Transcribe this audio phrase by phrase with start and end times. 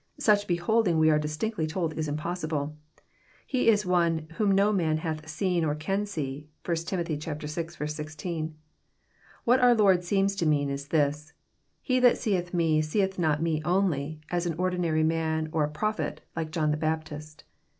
[0.17, 2.75] Such beholding we are distinctly told is impossible.
[3.45, 7.03] He is one *' whom no man hath seen or can see." (1 Tim.
[7.03, 7.19] vi.
[7.85, 8.55] 16.)
[9.43, 11.33] What our Lord seems to mean is this:
[11.83, 16.49] He that seeth Me seeth not Me only, as an ordinary man or a Prophet, like
[16.49, 17.43] John the Baptist.